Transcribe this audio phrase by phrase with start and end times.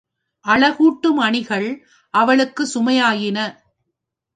[0.45, 1.67] அழகு ஊட்டும் அணிகள்
[2.13, 3.37] அவளுக்குச் சுமையாயின.